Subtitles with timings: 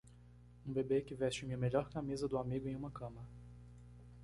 [0.65, 3.23] Um bebê que veste minha melhor camisa do amigo em uma cama.